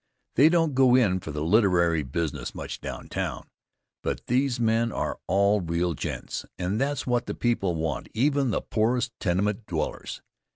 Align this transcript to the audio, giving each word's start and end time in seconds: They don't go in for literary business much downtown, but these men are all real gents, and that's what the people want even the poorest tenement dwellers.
They 0.33 0.49
don't 0.49 0.73
go 0.73 0.95
in 0.95 1.19
for 1.19 1.29
literary 1.29 2.01
business 2.01 2.55
much 2.55 2.81
downtown, 2.81 3.47
but 4.01 4.25
these 4.25 4.59
men 4.59 4.91
are 4.91 5.19
all 5.27 5.61
real 5.61 5.93
gents, 5.93 6.43
and 6.57 6.81
that's 6.81 7.05
what 7.05 7.27
the 7.27 7.35
people 7.35 7.75
want 7.75 8.09
even 8.15 8.49
the 8.49 8.61
poorest 8.61 9.11
tenement 9.19 9.67
dwellers. 9.67 10.23